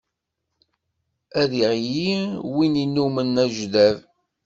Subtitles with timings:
[1.41, 2.13] Ad iɣli
[2.55, 3.97] win innumen ajdab.